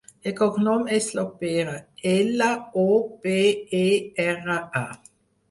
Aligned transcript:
El 0.29 0.33
cognom 0.37 0.87
és 0.95 1.09
Lopera: 1.19 1.75
ela, 2.13 2.49
o, 2.85 2.87
pe, 3.27 3.37
e, 3.83 3.85
erra, 4.27 4.59
a. 4.83 4.85